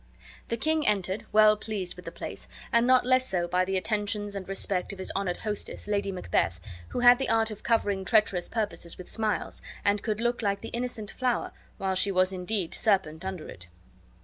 [0.47, 4.35] The king entered, well pleased with the place, and not less so with the attentions
[4.35, 8.49] and respect of his honored hostess, Lady Macbeth, who had the art of covering treacherous
[8.49, 13.23] purposes with smiles, and could look like the innocent flower while she was indeed serpent
[13.23, 13.67] under it.